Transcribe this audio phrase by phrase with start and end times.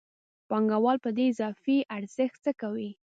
[0.49, 2.89] پانګوال په دې اضافي ارزښت څه کوي